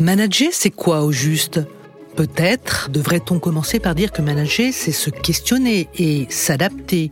[0.00, 1.60] Manager, c'est quoi au juste?
[2.14, 7.10] Peut-être devrait-on commencer par dire que manager, c'est se questionner et s'adapter.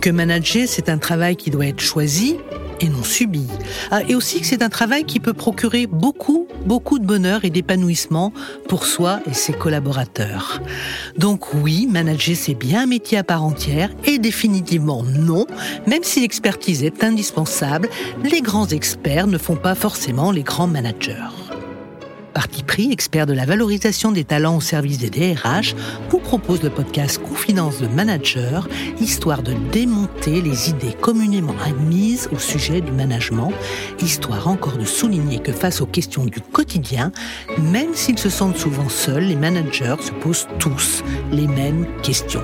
[0.00, 2.36] Que manager, c'est un travail qui doit être choisi
[2.80, 3.46] et non subi.
[3.92, 7.50] Ah, et aussi que c'est un travail qui peut procurer beaucoup, beaucoup de bonheur et
[7.50, 8.32] d'épanouissement
[8.68, 10.60] pour soi et ses collaborateurs.
[11.16, 15.46] Donc oui, manager, c'est bien un métier à part entière et définitivement non,
[15.86, 17.88] même si l'expertise est indispensable,
[18.24, 21.43] les grands experts ne font pas forcément les grands managers.
[22.34, 25.76] Parti pris, expert de la valorisation des talents au service des DRH,
[26.10, 28.68] vous propose le podcast Confidence de Manager,
[29.00, 33.52] histoire de démonter les idées communément admises au sujet du management,
[34.02, 37.12] histoire encore de souligner que face aux questions du quotidien,
[37.58, 42.42] même s'ils se sentent souvent seuls, les managers se posent tous les mêmes questions.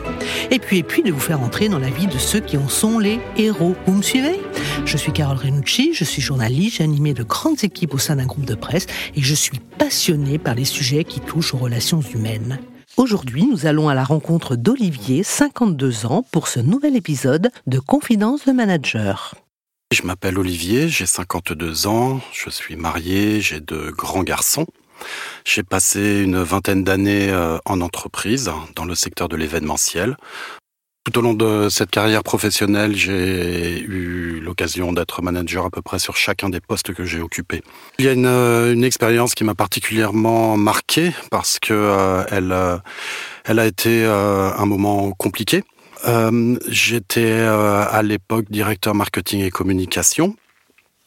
[0.52, 2.68] Et puis, et puis de vous faire entrer dans la vie de ceux qui en
[2.68, 3.74] sont les héros.
[3.86, 4.40] Vous me suivez?
[4.84, 8.26] Je suis Carole Renucci, je suis journaliste, j'ai animé de grandes équipes au sein d'un
[8.26, 12.60] groupe de presse et je suis passionné par les sujets qui touchent aux relations humaines.
[12.98, 18.44] Aujourd'hui, nous allons à la rencontre d'Olivier, 52 ans, pour ce nouvel épisode de Confidence
[18.44, 19.34] de Manager.
[19.90, 24.66] Je m'appelle Olivier, j'ai 52 ans, je suis marié, j'ai deux grands garçons.
[25.46, 30.14] J'ai passé une vingtaine d'années euh, en entreprise, dans le secteur de l'événementiel,
[31.04, 34.29] tout au long de cette carrière professionnelle, j'ai eu
[34.92, 37.62] d'être manager à peu près sur chacun des postes que j'ai occupés.
[37.98, 42.76] Il y a une, euh, expérience qui m'a particulièrement marqué parce que euh, elle, euh,
[43.44, 45.62] elle a été un moment compliqué.
[46.68, 50.36] J'étais à l'époque directeur marketing et communication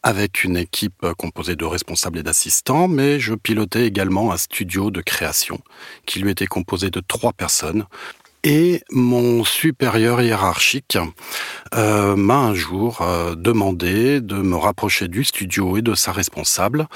[0.04, 5.02] avec une équipe composée de responsables et d'assistants, mais je pilotais également un studio de
[5.02, 5.62] création
[6.06, 7.86] qui lui était composé de trois personnes.
[8.46, 10.98] Et mon supérieur hiérarchique
[11.76, 16.88] euh, m'a un jour euh, demandé de me rapprocher du studio et de sa responsable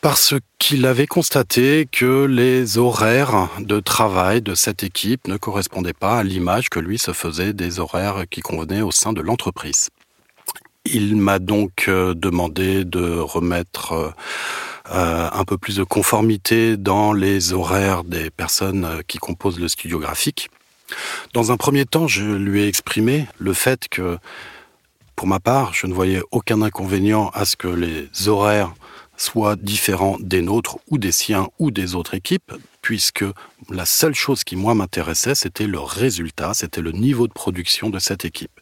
[0.00, 6.18] parce qu'il avait constaté que les horaires de travail de cette équipe ne correspondaient pas
[6.18, 9.88] à l'image que lui se faisait des horaires qui convenaient au sein de l'entreprise.
[10.84, 14.14] Il m'a donc euh, demandé de remettre
[14.88, 20.48] un peu plus de conformité dans les horaires des personnes qui composent le studio graphique.
[21.32, 24.18] Dans un premier temps, je lui ai exprimé le fait que,
[25.14, 28.72] pour ma part, je ne voyais aucun inconvénient à ce que les horaires
[29.16, 32.52] soient différents des nôtres ou des siens ou des autres équipes,
[32.82, 33.24] puisque
[33.70, 37.98] la seule chose qui, moi, m'intéressait, c'était le résultat, c'était le niveau de production de
[37.98, 38.60] cette équipe.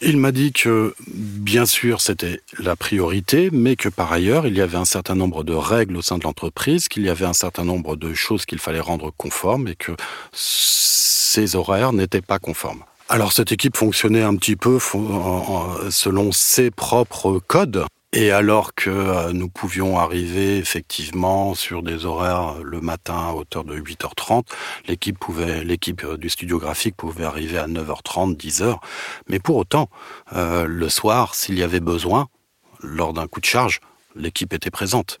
[0.00, 4.60] Il m'a dit que, bien sûr, c'était la priorité, mais que par ailleurs, il y
[4.60, 7.64] avait un certain nombre de règles au sein de l'entreprise, qu'il y avait un certain
[7.64, 9.92] nombre de choses qu'il fallait rendre conformes et que
[11.34, 12.84] ces horaires n'étaient pas conformes.
[13.08, 14.78] Alors cette équipe fonctionnait un petit peu
[15.90, 17.84] selon ses propres codes.
[18.12, 23.64] Et alors que euh, nous pouvions arriver effectivement sur des horaires le matin à hauteur
[23.64, 24.44] de 8h30,
[24.86, 28.76] l'équipe pouvait, l'équipe du studio graphique pouvait arriver à 9h30, 10h.
[29.28, 29.88] Mais pour autant,
[30.36, 32.28] euh, le soir, s'il y avait besoin,
[32.80, 33.80] lors d'un coup de charge,
[34.14, 35.18] l'équipe était présente.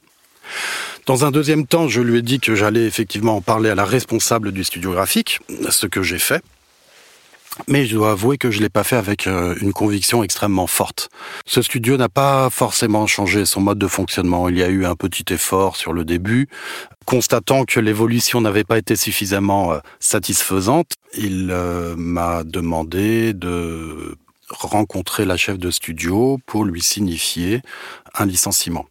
[1.06, 3.84] Dans un deuxième temps, je lui ai dit que j'allais effectivement en parler à la
[3.84, 5.38] responsable du studio graphique,
[5.68, 6.42] ce que j'ai fait.
[7.68, 11.10] Mais je dois avouer que je l'ai pas fait avec euh, une conviction extrêmement forte.
[11.46, 14.48] Ce studio n'a pas forcément changé son mode de fonctionnement.
[14.48, 16.48] Il y a eu un petit effort sur le début.
[17.04, 24.16] Constatant que l'évolution n'avait pas été suffisamment euh, satisfaisante, il euh, m'a demandé de
[24.48, 27.60] rencontrer la chef de studio pour lui signifier
[28.14, 28.86] un licenciement.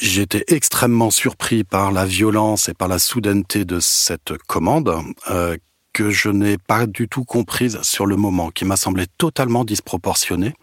[0.00, 4.90] J'étais extrêmement surpris par la violence et par la soudaineté de cette commande
[5.30, 5.58] euh,
[5.92, 10.54] que je n'ai pas du tout comprise sur le moment, qui m'a semblé totalement disproportionnée.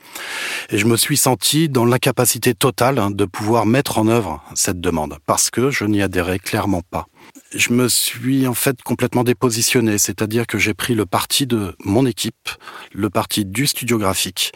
[0.72, 4.81] Et je me suis senti dans l'incapacité totale hein, de pouvoir mettre en œuvre cette
[4.81, 7.06] demande, parce que je n'y adhérais clairement pas
[7.53, 12.05] je me suis en fait complètement dépositionné, c'est-à-dire que j'ai pris le parti de mon
[12.05, 12.49] équipe,
[12.93, 14.51] le parti du studio graphique,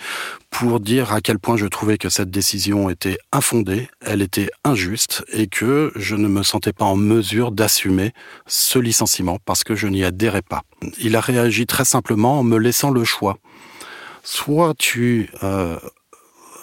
[0.49, 5.23] pour dire à quel point je trouvais que cette décision était infondée, elle était injuste
[5.31, 8.13] et que je ne me sentais pas en mesure d'assumer
[8.45, 10.63] ce licenciement parce que je n'y adhérais pas.
[10.99, 13.37] Il a réagi très simplement en me laissant le choix.
[14.23, 15.77] Soit tu euh,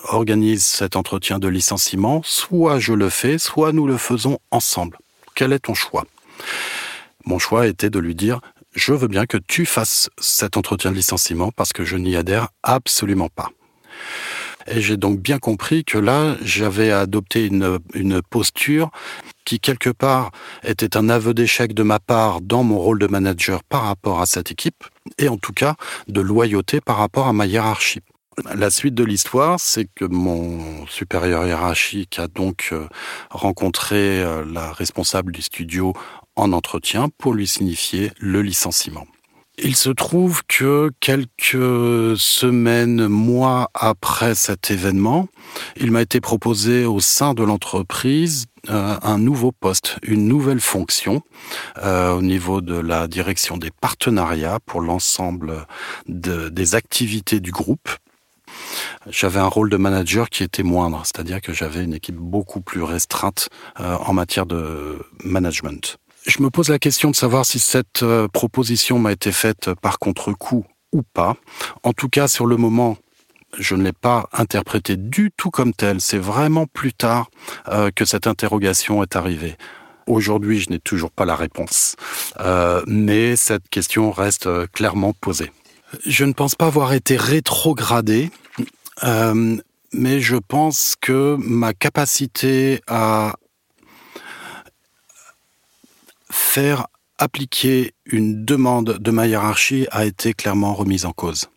[0.05, 4.99] organises cet entretien de licenciement, soit je le fais, soit nous le faisons ensemble.
[5.39, 6.05] Quel est ton choix?
[7.25, 8.41] Mon choix était de lui dire
[8.75, 12.49] je veux bien que tu fasses cet entretien de licenciement parce que je n'y adhère
[12.65, 13.51] absolument pas.
[14.67, 18.91] Et j'ai donc bien compris que là, j'avais adopté une, une, posture
[19.45, 20.33] qui, quelque part,
[20.65, 24.27] était un aveu d'échec de ma part dans mon rôle de manager par rapport à
[24.27, 24.83] cette équipe,
[25.19, 25.77] et en tout cas
[26.09, 28.01] de loyauté par rapport à ma hiérarchie.
[28.55, 32.87] La suite de l'histoire, c'est que mon supérieur hiérarchique a donc euh,
[33.31, 35.93] rencontré euh, la responsable du studio
[36.37, 39.07] en entretien pour lui signifier le licenciement.
[39.61, 45.27] Il se trouve que quelques semaines, mois après cet événement,
[45.77, 51.23] il m'a été proposé au sein de l'entreprise euh, un nouveau poste, une nouvelle fonction
[51.83, 55.67] au niveau de la direction des partenariats pour l'ensemble
[56.07, 57.89] des activités du groupe.
[59.11, 62.83] J'avais un rôle de manager qui était moindre, c'est-à-dire que j'avais une équipe beaucoup plus
[62.83, 63.49] restreinte
[63.81, 65.99] euh, en matière de management.
[66.27, 69.99] Je me pose la question de savoir si cette euh, proposition m'a été faite par
[69.99, 71.37] contre-coup ou pas.
[71.83, 72.99] En tout cas, sur le moment,
[73.59, 76.01] je ne l'ai pas interprété du tout comme tel.
[76.01, 77.31] C'est vraiment plus tard
[77.69, 79.57] euh, que cette interrogation est arrivée.
[80.07, 81.95] Aujourd'hui, je n'ai toujours pas la réponse,
[82.87, 85.51] mais cette question reste clairement posée.
[86.05, 88.31] Je ne pense pas avoir été rétrogradé,
[89.93, 93.35] mais je pense que ma capacité à
[96.31, 96.87] faire
[97.19, 101.49] appliquer une demande de ma hiérarchie a été clairement remise en cause.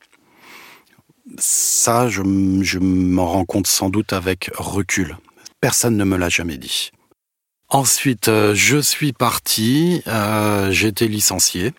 [1.37, 2.21] Ça, je,
[2.79, 5.17] m'en rends compte sans doute avec recul.
[5.61, 6.91] Personne ne me l'a jamais dit.
[7.69, 11.71] Ensuite, euh, je suis parti, euh, j'ai été licencié.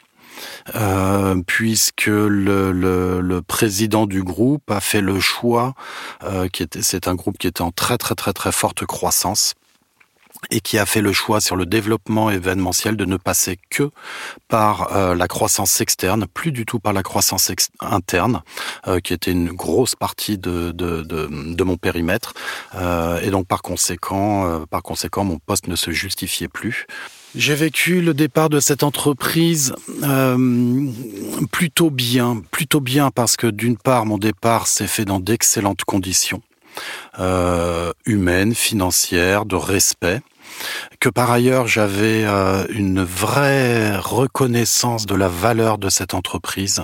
[0.75, 5.75] Euh, puisque le, président du groupe a fait le choix,
[6.53, 9.55] qui était, c'est un groupe qui était en très très très très forte croissance,
[10.51, 13.91] et qui a fait le choix sur le développement événementiel de ne passer que
[14.49, 17.51] par euh, la croissance externe, plus du tout par la croissance
[17.81, 18.43] interne,
[18.89, 22.35] euh, qui était une grosse partie de, de, de, mon périmètre.
[22.75, 26.87] Euh, et donc par conséquent, par conséquent, mon poste ne se justifiait plus.
[27.35, 29.75] J'ai vécu le départ de cette entreprise
[31.51, 36.43] plutôt bien, plutôt bien parce que d'une part, mon départ s'est fait dans d'excellentes conditions.
[37.19, 40.23] Euh, humaines, financières, de respect
[41.01, 46.83] que par ailleurs j'avais euh, une vraie reconnaissance de la valeur de cette entreprise.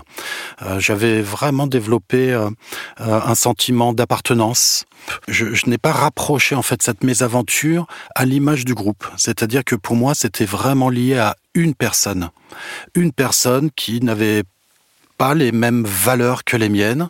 [0.63, 2.51] Euh, j'avais vraiment développé euh,
[2.99, 4.85] un sentiment d'appartenance.
[5.27, 9.07] Je, je n'ai pas rapproché en fait cette mésaventure à l'image du groupe.
[9.17, 12.31] C'est-à-dire que pour moi c'était vraiment lié à une personne,
[12.95, 14.45] une personne qui n'avait
[15.17, 17.09] pas les mêmes valeurs que les miennes,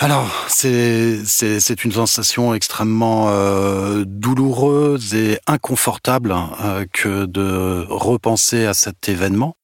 [0.00, 9.08] alors, c'est une sensation extrêmement euh, douloureuse et inconfortable euh, que de repenser à cet
[9.08, 9.56] événement.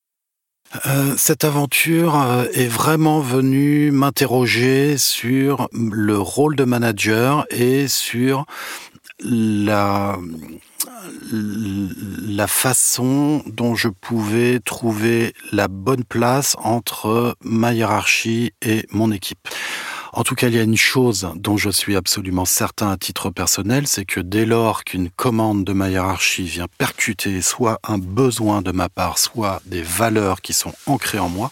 [0.86, 2.20] Euh, cette aventure
[2.52, 8.44] est vraiment venue m'interroger sur le rôle de manager et sur
[9.20, 10.18] la
[12.48, 19.48] façon dont je pouvais trouver la bonne place entre ma hiérarchie et mon équipe.
[20.16, 23.30] En tout cas, il y a une chose dont je suis absolument certain à titre
[23.30, 28.62] personnel, c'est que dès lors qu'une commande de ma hiérarchie vient percuter soit un besoin
[28.62, 31.50] de ma part, soit des valeurs qui sont ancrées en moi,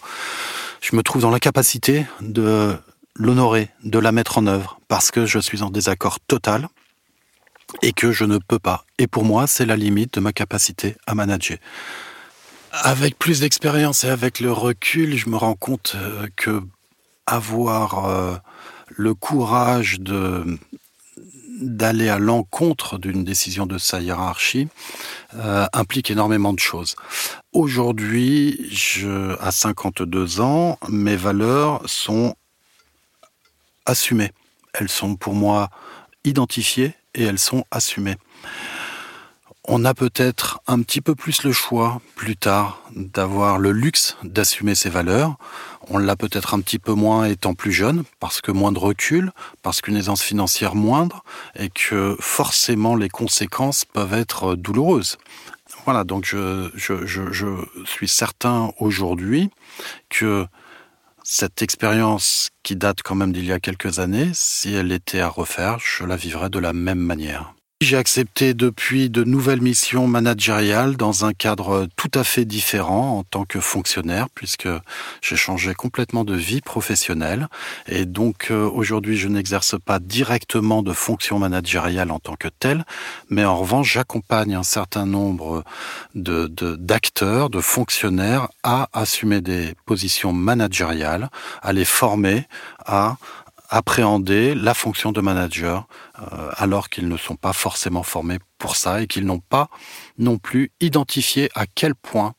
[0.79, 2.77] je me trouve dans l'incapacité de
[3.15, 6.69] l'honorer, de la mettre en œuvre, parce que je suis en désaccord total
[7.81, 8.85] et que je ne peux pas.
[8.97, 11.57] Et pour moi, c'est la limite de ma capacité à manager.
[12.71, 16.63] Avec plus d'expérience et avec le recul, je me rends compte euh, que
[17.25, 18.35] avoir euh,
[18.89, 19.99] le courage
[21.59, 24.67] d'aller à l'encontre d'une décision de sa hiérarchie
[25.35, 26.95] euh, implique énormément de choses.
[27.53, 28.69] Aujourd'hui,
[29.39, 32.35] à 52 ans, mes valeurs sont
[33.85, 34.31] assumées.
[34.73, 35.69] Elles sont pour moi
[36.23, 38.15] identifiées et elles sont assumées.
[39.65, 44.75] On a peut-être un petit peu plus le choix plus tard d'avoir le luxe d'assumer
[44.75, 45.37] ses valeurs.
[45.87, 49.31] On l'a peut-être un petit peu moins étant plus jeune, parce que moins de recul,
[49.61, 51.23] parce qu'une aisance financière moindre,
[51.55, 55.17] et que forcément les conséquences peuvent être douloureuses.
[55.85, 57.47] Voilà, donc je, je, je, je
[57.85, 59.49] suis certain aujourd'hui
[60.09, 60.45] que
[61.23, 65.29] cette expérience qui date quand même d'il y a quelques années, si elle était à
[65.29, 67.53] refaire, je la vivrais de la même manière.
[67.83, 73.23] J'ai accepté depuis de nouvelles missions managériales dans un cadre tout à fait différent en
[73.23, 74.69] tant que fonctionnaire puisque
[75.21, 77.49] j'ai changé complètement de vie professionnelle.
[77.89, 82.85] Et donc euh, aujourd'hui je n'exerce pas directement de fonction managériale en tant que telle,
[83.29, 85.65] mais en revanche j'accompagne un certain nombre
[86.15, 91.29] d'acteurs, de fonctionnaires à assumer des positions managériales,
[91.61, 92.47] à les former
[92.85, 93.17] à
[93.73, 95.87] appréhender la fonction de manager
[96.19, 99.67] euh, alors qu'ils ne sont pas forcément formés pour ça et qu'ils n'ont pas
[100.19, 102.35] non plus identifié à quel point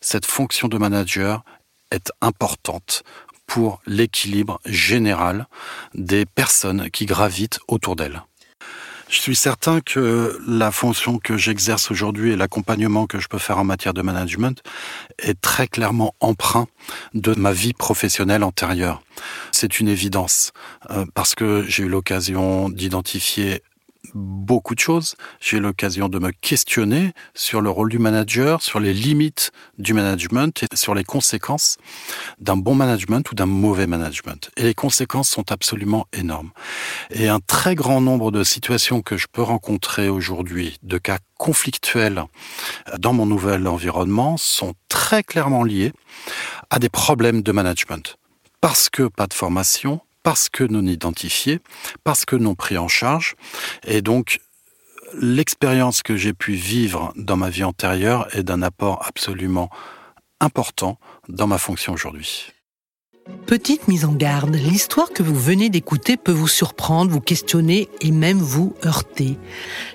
[0.00, 1.42] cette fonction de manager
[1.90, 3.02] est importante
[3.46, 5.48] pour l'équilibre général
[5.94, 8.22] des personnes qui gravitent autour d'elle.
[9.08, 13.58] Je suis certain que la fonction que j'exerce aujourd'hui et l'accompagnement que je peux faire
[13.58, 14.62] en matière de management
[15.18, 16.66] est très clairement emprunt
[17.14, 19.02] de ma vie professionnelle antérieure.
[19.50, 20.52] C'est une évidence
[20.90, 23.62] euh, parce que j'ai eu l'occasion d'identifier
[24.14, 25.16] beaucoup de choses.
[25.40, 30.62] J'ai l'occasion de me questionner sur le rôle du manager, sur les limites du management
[30.62, 31.76] et sur les conséquences
[32.38, 34.50] d'un bon management ou d'un mauvais management.
[34.56, 36.50] Et les conséquences sont absolument énormes.
[37.10, 42.24] Et un très grand nombre de situations que je peux rencontrer aujourd'hui, de cas conflictuels
[42.98, 45.92] dans mon nouvel environnement, sont très clairement liés
[46.70, 48.16] à des problèmes de management.
[48.60, 51.60] Parce que pas de formation, parce que non identifiés,
[52.04, 53.34] parce que non pris en charge.
[53.86, 54.40] Et donc,
[55.14, 59.70] l'expérience que j'ai pu vivre dans ma vie antérieure est d'un apport absolument
[60.38, 60.98] important
[61.30, 62.52] dans ma fonction aujourd'hui.
[63.48, 68.10] Petite mise en garde, l'histoire que vous venez d'écouter peut vous surprendre, vous questionner et
[68.10, 69.38] même vous heurter.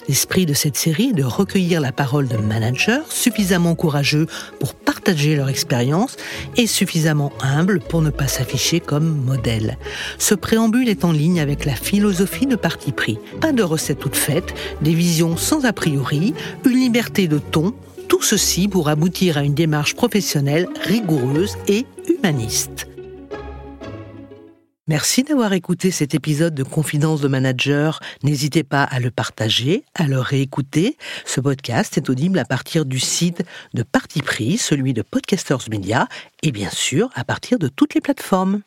[0.08, 4.26] L'esprit de cette série est de recueillir la parole de managers suffisamment courageux
[4.60, 6.18] pour partager leur expérience
[6.58, 9.78] et suffisamment humbles pour ne pas s'afficher comme modèle.
[10.18, 13.20] Ce préambule est en ligne avec la philosophie de parti pris.
[13.40, 16.34] Pas de recettes toutes faites, des visions sans a priori,
[16.66, 17.74] une liberté de ton,
[18.08, 22.88] tout ceci pour aboutir à une démarche professionnelle rigoureuse et humaniste.
[24.90, 28.02] Merci d'avoir écouté cet épisode de Confidence de Manager.
[28.22, 30.98] N'hésitez pas à le partager, à le réécouter.
[31.26, 36.10] Ce podcast est audible à partir du site de Parti Pris, celui de Podcasters Media,
[36.42, 38.64] et bien sûr à partir de toutes les plateformes.